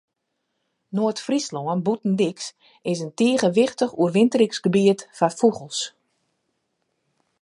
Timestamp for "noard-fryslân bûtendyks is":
0.95-2.99